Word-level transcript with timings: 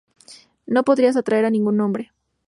No 0.65 0.83
podrías 0.83 1.15
atraer 1.15 1.45
a 1.45 1.51
ningún 1.51 1.79
hombre". 1.79 2.11